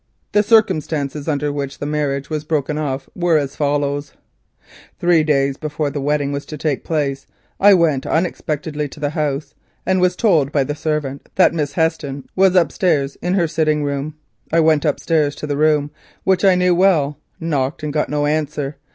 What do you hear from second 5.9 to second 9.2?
the wedding was to take place I went unexpectedly to the